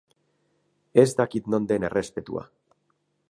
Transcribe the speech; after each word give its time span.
Ez 1.03 1.13
dakit 1.19 1.51
non 1.55 1.67
den 1.73 1.87
errespetua! 1.91 2.47